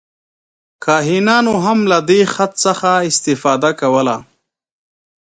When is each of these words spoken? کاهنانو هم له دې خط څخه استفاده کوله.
کاهنانو 0.85 1.53
هم 1.65 1.79
له 1.91 1.97
دې 2.09 2.21
خط 2.33 2.51
څخه 2.65 2.89
استفاده 3.09 3.71
کوله. 3.81 4.17